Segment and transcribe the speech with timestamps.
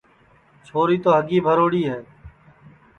[0.65, 1.99] چھوری تو ہگی بھروڑی ہے